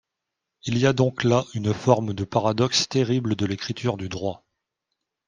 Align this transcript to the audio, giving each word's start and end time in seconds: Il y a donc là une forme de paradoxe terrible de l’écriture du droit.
Il 0.63 0.79
y 0.79 0.87
a 0.87 0.93
donc 0.93 1.23
là 1.23 1.45
une 1.53 1.75
forme 1.75 2.15
de 2.15 2.23
paradoxe 2.23 2.89
terrible 2.89 3.35
de 3.35 3.45
l’écriture 3.45 3.97
du 3.97 4.09
droit. 4.09 4.43